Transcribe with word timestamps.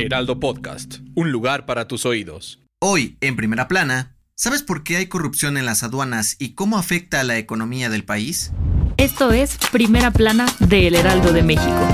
Heraldo 0.00 0.38
Podcast, 0.38 0.98
un 1.16 1.32
lugar 1.32 1.66
para 1.66 1.88
tus 1.88 2.06
oídos. 2.06 2.60
Hoy, 2.80 3.16
en 3.20 3.34
primera 3.34 3.66
plana, 3.66 4.14
¿sabes 4.36 4.62
por 4.62 4.84
qué 4.84 4.96
hay 4.96 5.06
corrupción 5.06 5.56
en 5.56 5.66
las 5.66 5.82
aduanas 5.82 6.36
y 6.38 6.50
cómo 6.50 6.78
afecta 6.78 7.18
a 7.18 7.24
la 7.24 7.36
economía 7.36 7.90
del 7.90 8.04
país? 8.04 8.52
Esto 8.96 9.32
es 9.32 9.58
Primera 9.72 10.12
Plana 10.12 10.46
de 10.60 10.86
El 10.86 10.94
Heraldo 10.94 11.32
de 11.32 11.42
México. 11.42 11.88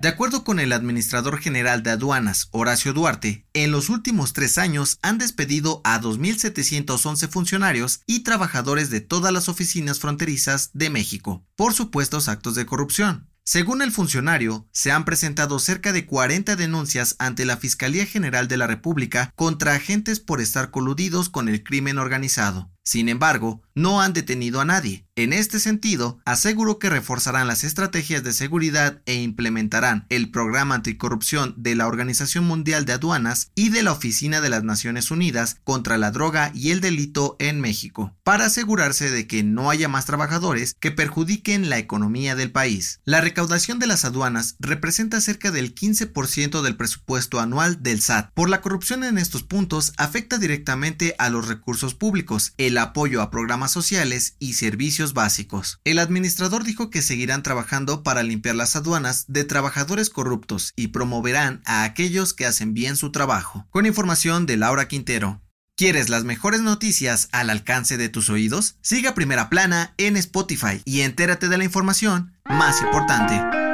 De 0.00 0.08
acuerdo 0.08 0.42
con 0.42 0.58
el 0.58 0.72
administrador 0.72 1.38
general 1.38 1.82
de 1.82 1.90
aduanas, 1.90 2.48
Horacio 2.52 2.94
Duarte, 2.94 3.44
en 3.52 3.72
los 3.72 3.90
últimos 3.90 4.32
tres 4.32 4.56
años 4.56 4.98
han 5.02 5.18
despedido 5.18 5.82
a 5.84 6.00
2.711 6.00 7.28
funcionarios 7.28 8.00
y 8.06 8.20
trabajadores 8.20 8.88
de 8.88 9.02
todas 9.02 9.34
las 9.34 9.50
oficinas 9.50 9.98
fronterizas 9.98 10.70
de 10.72 10.88
México 10.88 11.44
por 11.56 11.74
supuestos 11.74 12.28
actos 12.28 12.54
de 12.54 12.64
corrupción. 12.64 13.28
Según 13.50 13.80
el 13.80 13.92
funcionario, 13.92 14.68
se 14.72 14.92
han 14.92 15.06
presentado 15.06 15.58
cerca 15.58 15.94
de 15.94 16.04
40 16.04 16.54
denuncias 16.54 17.16
ante 17.18 17.46
la 17.46 17.56
Fiscalía 17.56 18.04
General 18.04 18.46
de 18.46 18.58
la 18.58 18.66
República 18.66 19.32
contra 19.36 19.72
agentes 19.72 20.20
por 20.20 20.42
estar 20.42 20.70
coludidos 20.70 21.30
con 21.30 21.48
el 21.48 21.64
crimen 21.64 21.96
organizado. 21.96 22.70
Sin 22.88 23.10
embargo, 23.10 23.60
no 23.74 24.00
han 24.00 24.14
detenido 24.14 24.62
a 24.62 24.64
nadie. 24.64 25.04
En 25.14 25.34
este 25.34 25.60
sentido, 25.60 26.20
aseguró 26.24 26.78
que 26.78 26.88
reforzarán 26.88 27.46
las 27.46 27.62
estrategias 27.62 28.24
de 28.24 28.32
seguridad 28.32 29.02
e 29.04 29.16
implementarán 29.16 30.06
el 30.08 30.30
programa 30.30 30.76
anticorrupción 30.76 31.54
de 31.58 31.74
la 31.74 31.86
Organización 31.86 32.46
Mundial 32.46 32.86
de 32.86 32.94
Aduanas 32.94 33.50
y 33.54 33.68
de 33.68 33.82
la 33.82 33.92
Oficina 33.92 34.40
de 34.40 34.48
las 34.48 34.64
Naciones 34.64 35.10
Unidas 35.10 35.56
contra 35.64 35.98
la 35.98 36.12
droga 36.12 36.50
y 36.54 36.70
el 36.70 36.80
delito 36.80 37.36
en 37.40 37.60
México, 37.60 38.16
para 38.22 38.46
asegurarse 38.46 39.10
de 39.10 39.26
que 39.26 39.42
no 39.42 39.68
haya 39.70 39.88
más 39.88 40.06
trabajadores 40.06 40.74
que 40.80 40.90
perjudiquen 40.90 41.68
la 41.68 41.78
economía 41.78 42.36
del 42.36 42.52
país. 42.52 43.00
La 43.04 43.20
recaudación 43.20 43.78
de 43.78 43.86
las 43.86 44.06
aduanas 44.06 44.56
representa 44.60 45.20
cerca 45.20 45.50
del 45.50 45.74
15% 45.74 46.62
del 46.62 46.76
presupuesto 46.76 47.38
anual 47.38 47.82
del 47.82 48.00
SAT. 48.00 48.30
Por 48.32 48.48
la 48.48 48.62
corrupción 48.62 49.04
en 49.04 49.18
estos 49.18 49.42
puntos 49.42 49.92
afecta 49.98 50.38
directamente 50.38 51.14
a 51.18 51.28
los 51.28 51.48
recursos 51.48 51.94
públicos, 51.94 52.54
apoyo 52.78 53.22
a 53.22 53.30
programas 53.30 53.72
sociales 53.72 54.36
y 54.38 54.54
servicios 54.54 55.14
básicos. 55.14 55.80
El 55.84 55.98
administrador 55.98 56.64
dijo 56.64 56.90
que 56.90 57.02
seguirán 57.02 57.42
trabajando 57.42 58.02
para 58.02 58.22
limpiar 58.22 58.54
las 58.54 58.76
aduanas 58.76 59.24
de 59.28 59.44
trabajadores 59.44 60.10
corruptos 60.10 60.72
y 60.76 60.88
promoverán 60.88 61.62
a 61.64 61.84
aquellos 61.84 62.34
que 62.34 62.46
hacen 62.46 62.74
bien 62.74 62.96
su 62.96 63.12
trabajo. 63.12 63.66
Con 63.70 63.86
información 63.86 64.46
de 64.46 64.56
Laura 64.56 64.88
Quintero. 64.88 65.42
¿Quieres 65.76 66.08
las 66.08 66.24
mejores 66.24 66.60
noticias 66.60 67.28
al 67.30 67.50
alcance 67.50 67.96
de 67.96 68.08
tus 68.08 68.30
oídos? 68.30 68.78
Siga 68.80 69.14
Primera 69.14 69.48
Plana 69.48 69.94
en 69.96 70.16
Spotify 70.16 70.82
y 70.84 71.02
entérate 71.02 71.48
de 71.48 71.56
la 71.56 71.64
información 71.64 72.32
más 72.48 72.82
importante. 72.82 73.67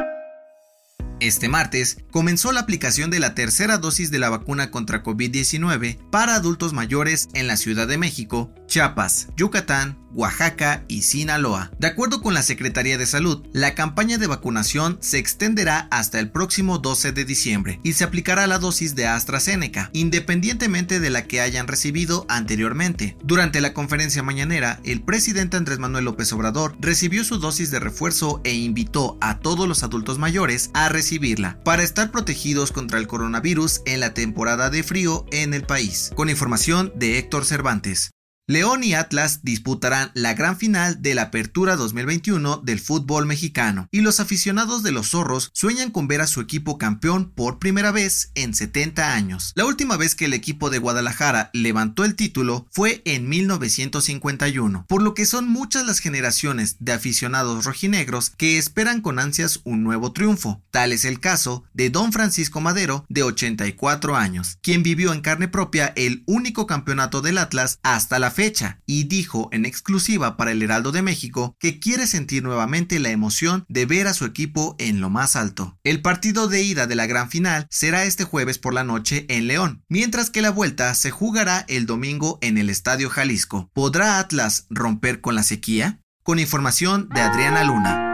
Este 1.24 1.48
martes 1.48 1.96
comenzó 2.10 2.52
la 2.52 2.60
aplicación 2.60 3.10
de 3.10 3.18
la 3.18 3.34
tercera 3.34 3.78
dosis 3.78 4.10
de 4.10 4.18
la 4.18 4.28
vacuna 4.28 4.70
contra 4.70 5.02
COVID-19 5.02 5.96
para 6.10 6.34
adultos 6.34 6.74
mayores 6.74 7.30
en 7.32 7.46
la 7.46 7.56
Ciudad 7.56 7.88
de 7.88 7.96
México, 7.96 8.50
Chiapas, 8.66 9.28
Yucatán, 9.34 10.03
Oaxaca 10.14 10.84
y 10.88 11.02
Sinaloa. 11.02 11.70
De 11.78 11.86
acuerdo 11.86 12.22
con 12.22 12.34
la 12.34 12.42
Secretaría 12.42 12.98
de 12.98 13.06
Salud, 13.06 13.46
la 13.52 13.74
campaña 13.74 14.18
de 14.18 14.26
vacunación 14.26 14.98
se 15.00 15.18
extenderá 15.18 15.88
hasta 15.90 16.18
el 16.18 16.30
próximo 16.30 16.78
12 16.78 17.12
de 17.12 17.24
diciembre 17.24 17.80
y 17.82 17.94
se 17.94 18.04
aplicará 18.04 18.46
la 18.46 18.58
dosis 18.58 18.94
de 18.94 19.06
AstraZeneca, 19.06 19.90
independientemente 19.92 21.00
de 21.00 21.10
la 21.10 21.26
que 21.26 21.40
hayan 21.40 21.66
recibido 21.66 22.26
anteriormente. 22.28 23.16
Durante 23.22 23.60
la 23.60 23.74
conferencia 23.74 24.22
mañanera, 24.22 24.80
el 24.84 25.02
presidente 25.02 25.56
Andrés 25.56 25.78
Manuel 25.78 26.04
López 26.04 26.32
Obrador 26.32 26.76
recibió 26.80 27.24
su 27.24 27.38
dosis 27.38 27.70
de 27.70 27.80
refuerzo 27.80 28.40
e 28.44 28.54
invitó 28.54 29.18
a 29.20 29.38
todos 29.38 29.68
los 29.68 29.82
adultos 29.82 30.18
mayores 30.18 30.70
a 30.74 30.88
recibirla 30.88 31.58
para 31.64 31.82
estar 31.82 32.10
protegidos 32.10 32.72
contra 32.72 32.98
el 32.98 33.06
coronavirus 33.06 33.82
en 33.86 34.00
la 34.00 34.14
temporada 34.14 34.70
de 34.70 34.82
frío 34.82 35.26
en 35.30 35.54
el 35.54 35.62
país. 35.62 36.10
Con 36.14 36.30
información 36.30 36.92
de 36.94 37.18
Héctor 37.18 37.44
Cervantes. 37.44 38.13
León 38.46 38.84
y 38.84 38.92
Atlas 38.92 39.40
disputarán 39.42 40.10
la 40.12 40.34
gran 40.34 40.58
final 40.58 41.00
de 41.00 41.14
la 41.14 41.22
Apertura 41.22 41.76
2021 41.76 42.58
del 42.58 42.78
fútbol 42.78 43.24
mexicano 43.24 43.88
y 43.90 44.02
los 44.02 44.20
aficionados 44.20 44.82
de 44.82 44.92
los 44.92 45.12
zorros 45.12 45.50
sueñan 45.54 45.90
con 45.90 46.08
ver 46.08 46.20
a 46.20 46.26
su 46.26 46.42
equipo 46.42 46.76
campeón 46.76 47.32
por 47.34 47.58
primera 47.58 47.90
vez 47.90 48.32
en 48.34 48.52
70 48.52 49.14
años. 49.14 49.52
La 49.54 49.64
última 49.64 49.96
vez 49.96 50.14
que 50.14 50.26
el 50.26 50.34
equipo 50.34 50.68
de 50.68 50.78
Guadalajara 50.78 51.48
levantó 51.54 52.04
el 52.04 52.16
título 52.16 52.66
fue 52.70 53.00
en 53.06 53.30
1951, 53.30 54.84
por 54.88 55.00
lo 55.00 55.14
que 55.14 55.24
son 55.24 55.48
muchas 55.48 55.86
las 55.86 56.00
generaciones 56.00 56.76
de 56.80 56.92
aficionados 56.92 57.64
rojinegros 57.64 58.28
que 58.28 58.58
esperan 58.58 59.00
con 59.00 59.20
ansias 59.20 59.60
un 59.64 59.82
nuevo 59.82 60.12
triunfo. 60.12 60.62
Tal 60.70 60.92
es 60.92 61.06
el 61.06 61.18
caso 61.18 61.64
de 61.72 61.88
don 61.88 62.12
Francisco 62.12 62.60
Madero, 62.60 63.06
de 63.08 63.22
84 63.22 64.16
años, 64.16 64.58
quien 64.60 64.82
vivió 64.82 65.14
en 65.14 65.22
carne 65.22 65.48
propia 65.48 65.94
el 65.96 66.24
único 66.26 66.66
campeonato 66.66 67.22
del 67.22 67.38
Atlas 67.38 67.78
hasta 67.82 68.18
la 68.18 68.33
fecha 68.34 68.80
y 68.84 69.04
dijo 69.04 69.48
en 69.52 69.64
exclusiva 69.64 70.36
para 70.36 70.52
el 70.52 70.62
Heraldo 70.62 70.92
de 70.92 71.00
México 71.00 71.56
que 71.58 71.80
quiere 71.80 72.06
sentir 72.06 72.42
nuevamente 72.42 72.98
la 72.98 73.10
emoción 73.10 73.64
de 73.68 73.86
ver 73.86 74.06
a 74.06 74.12
su 74.14 74.26
equipo 74.26 74.76
en 74.78 75.00
lo 75.00 75.08
más 75.08 75.36
alto. 75.36 75.78
El 75.84 76.02
partido 76.02 76.48
de 76.48 76.62
ida 76.62 76.86
de 76.86 76.96
la 76.96 77.06
gran 77.06 77.30
final 77.30 77.66
será 77.70 78.04
este 78.04 78.24
jueves 78.24 78.58
por 78.58 78.74
la 78.74 78.84
noche 78.84 79.24
en 79.28 79.46
León, 79.46 79.82
mientras 79.88 80.28
que 80.28 80.42
la 80.42 80.50
vuelta 80.50 80.94
se 80.94 81.10
jugará 81.10 81.64
el 81.68 81.86
domingo 81.86 82.38
en 82.42 82.58
el 82.58 82.68
Estadio 82.68 83.08
Jalisco. 83.08 83.70
¿Podrá 83.72 84.18
Atlas 84.18 84.66
romper 84.68 85.20
con 85.20 85.34
la 85.34 85.42
sequía? 85.42 86.00
Con 86.22 86.38
información 86.38 87.08
de 87.10 87.20
Adriana 87.20 87.64
Luna. 87.64 88.13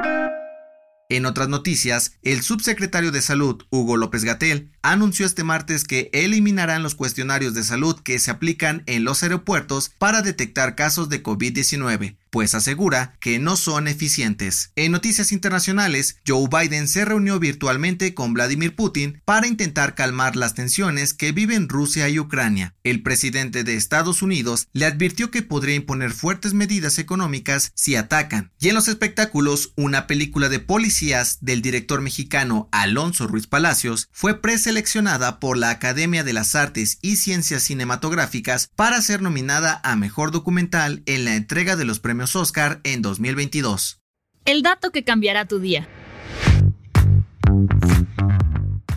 En 1.11 1.27
otras 1.27 1.49
noticias, 1.49 2.13
el 2.23 2.41
subsecretario 2.41 3.11
de 3.11 3.21
Salud, 3.21 3.65
Hugo 3.69 3.97
López 3.97 4.23
Gatel, 4.23 4.71
anunció 4.81 5.27
este 5.27 5.43
martes 5.43 5.83
que 5.83 6.09
eliminarán 6.13 6.85
los 6.85 6.95
cuestionarios 6.95 7.53
de 7.53 7.65
salud 7.65 7.99
que 7.99 8.21
se 8.21 8.31
aplican 8.31 8.85
en 8.87 9.03
los 9.03 9.25
aeropuertos 9.25 9.91
para 9.99 10.23
detectar 10.23 10.77
casos 10.77 11.09
de 11.09 11.21
COVID-19, 11.21 12.17
pues 12.31 12.55
asegura 12.55 13.17
que 13.21 13.39
no 13.39 13.57
son 13.57 13.89
eficientes. 13.89 14.73
En 14.77 14.93
noticias 14.93 15.33
internacionales, 15.33 16.17
Joe 16.27 16.49
Biden 16.49 16.89
se 16.89 17.05
reunió 17.05 17.39
virtualmente 17.39 18.15
con 18.15 18.33
Vladimir 18.33 18.75
Putin 18.75 19.21
para 19.25 19.47
intentar 19.47 19.95
calmar 19.95 20.37
las 20.37 20.55
tensiones 20.55 21.13
que 21.15 21.33
viven 21.33 21.69
Rusia 21.69 22.09
y 22.09 22.19
Ucrania. 22.19 22.75
El 22.85 23.03
presidente 23.03 23.65
de 23.65 23.75
Estados 23.75 24.23
Unidos 24.23 24.69
le 24.73 24.87
advirtió 24.87 25.31
que 25.31 25.43
podría 25.43 25.75
imponer 25.75 26.13
fuertes 26.13 26.55
medidas 26.55 26.99
económicas 26.99 27.73
si 27.75 27.97
atacan. 27.97 28.53
Y 28.61 28.69
en 28.69 28.75
los 28.75 28.89
espectáculos, 28.89 29.73
una 29.77 30.07
película 30.07 30.49
de 30.49 30.61
policías 30.61 31.39
del 31.41 31.63
director 31.63 32.01
mexicano 32.01 32.69
Alonso 32.73 33.27
Ruiz 33.27 33.47
Palacios 33.47 34.09
fue 34.13 34.41
preseleccionada 34.41 35.41
por 35.41 35.57
la 35.57 35.71
Academia 35.71 36.25
de 36.25 36.33
las 36.33 36.55
Artes 36.55 36.99
y 37.03 37.17
Ciencias 37.17 37.65
Cinematográficas 37.65 38.71
para 38.77 39.01
ser 39.03 39.23
nominada 39.23 39.81
a 39.83 39.97
Mejor 39.97 40.31
Documental 40.31 41.03
en 41.07 41.25
la 41.25 41.35
entrega 41.35 41.77
de 41.77 41.85
los 41.85 42.01
premios 42.01 42.20
Oscar 42.25 42.81
en 42.85 43.03
2022. 43.03 44.01
El 44.45 44.63
dato 44.63 44.91
que 44.91 45.05
cambiará 45.05 45.47
tu 45.47 45.59
día. 45.59 45.89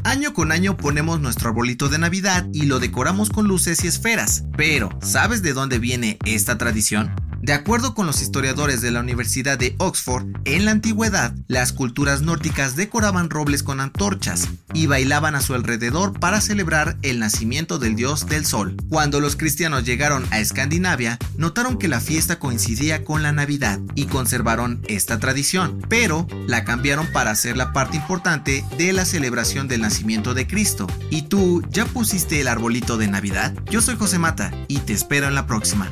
Año 0.03 0.33
con 0.33 0.51
año 0.51 0.77
ponemos 0.77 1.19
nuestro 1.19 1.49
arbolito 1.49 1.89
de 1.89 1.97
Navidad 1.97 2.47
y 2.53 2.65
lo 2.65 2.79
decoramos 2.79 3.29
con 3.29 3.47
luces 3.47 3.83
y 3.83 3.87
esferas. 3.87 4.43
Pero, 4.55 4.89
¿sabes 5.01 5.41
de 5.41 5.53
dónde 5.53 5.79
viene 5.79 6.17
esta 6.25 6.57
tradición? 6.57 7.15
De 7.43 7.51
acuerdo 7.51 7.93
con 7.93 8.05
los 8.05 8.21
historiadores 8.21 8.79
de 8.79 8.89
la 8.89 9.01
Universidad 9.01 9.57
de 9.57 9.75
Oxford, 9.77 10.25
en 10.45 10.63
la 10.63 10.71
antigüedad, 10.71 11.35
las 11.49 11.73
culturas 11.73 12.21
nórdicas 12.21 12.77
decoraban 12.77 13.29
robles 13.29 13.63
con 13.63 13.81
antorchas 13.81 14.47
y 14.73 14.85
bailaban 14.85 15.35
a 15.35 15.41
su 15.41 15.53
alrededor 15.53 16.17
para 16.17 16.39
celebrar 16.39 16.97
el 17.01 17.19
nacimiento 17.19 17.79
del 17.79 17.97
dios 17.97 18.27
del 18.27 18.45
sol. 18.45 18.77
Cuando 18.87 19.19
los 19.19 19.35
cristianos 19.35 19.83
llegaron 19.83 20.25
a 20.31 20.39
Escandinavia, 20.39 21.19
notaron 21.35 21.77
que 21.77 21.89
la 21.89 21.99
fiesta 21.99 22.39
coincidía 22.39 23.03
con 23.03 23.23
la 23.23 23.33
Navidad 23.33 23.77
y 23.93 24.05
conservaron 24.05 24.81
esta 24.87 25.19
tradición, 25.19 25.81
pero 25.89 26.25
la 26.47 26.63
cambiaron 26.63 27.07
para 27.07 27.31
hacer 27.31 27.57
la 27.57 27.73
parte 27.73 27.97
importante 27.97 28.63
de 28.77 28.93
la 28.93 29.03
celebración 29.03 29.67
del 29.67 29.81
nacimiento 29.81 30.33
de 30.33 30.47
Cristo. 30.47 30.87
¿Y 31.09 31.23
tú 31.23 31.61
ya 31.69 31.83
pusiste 31.83 32.39
el 32.39 32.47
arbolito 32.47 32.95
de 32.95 33.09
Navidad? 33.09 33.53
Yo 33.69 33.81
soy 33.81 33.97
José 33.97 34.17
Mata 34.17 34.49
y 34.69 34.77
te 34.77 34.93
espero 34.93 35.27
en 35.27 35.35
la 35.35 35.45
próxima. 35.45 35.91